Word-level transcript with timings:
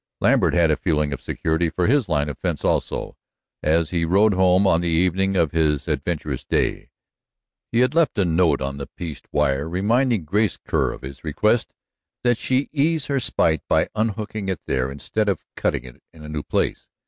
Lambert 0.19 0.55
had 0.55 0.71
a 0.71 0.77
feeling 0.77 1.13
of 1.13 1.21
security 1.21 1.69
for 1.69 1.85
his 1.85 2.09
line 2.09 2.27
of 2.27 2.35
fence, 2.39 2.65
also, 2.65 3.15
as 3.61 3.91
he 3.91 4.03
rode 4.03 4.33
home 4.33 4.65
on 4.65 4.81
the 4.81 4.87
evening 4.87 5.35
of 5.37 5.51
his 5.51 5.87
adventurous 5.87 6.43
day. 6.43 6.89
He 7.71 7.81
had 7.81 7.93
left 7.93 8.17
a 8.17 8.25
note 8.25 8.61
on 8.61 8.77
the 8.77 8.87
pieced 8.87 9.27
wire 9.31 9.69
reminding 9.69 10.25
Grace 10.25 10.57
Kerr 10.57 10.91
of 10.91 11.03
his 11.03 11.23
request 11.23 11.75
that 12.23 12.39
she 12.39 12.67
ease 12.73 13.05
her 13.05 13.19
spite 13.19 13.61
by 13.67 13.89
unhooking 13.93 14.49
it 14.49 14.61
there 14.65 14.89
instead 14.89 15.29
of 15.29 15.45
cutting 15.55 15.83
it 15.83 16.01
in 16.11 16.23
a 16.23 16.29
new 16.29 16.41
place. 16.41 16.87